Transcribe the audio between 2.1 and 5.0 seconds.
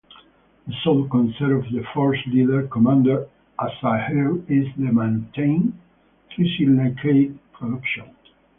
leader, Commander Azaxyr, is to